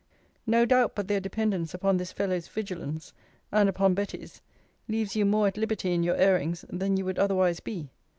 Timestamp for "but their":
0.95-1.19